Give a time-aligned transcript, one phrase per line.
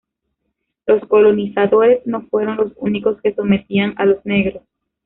[0.87, 4.63] Los colonizadores no fueron los únicos que sometían a los negros.